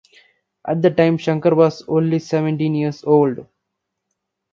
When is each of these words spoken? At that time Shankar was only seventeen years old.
At 0.67 0.81
that 0.81 0.97
time 0.97 1.19
Shankar 1.19 1.53
was 1.53 1.83
only 1.87 2.17
seventeen 2.17 2.73
years 2.73 3.03
old. 3.03 3.45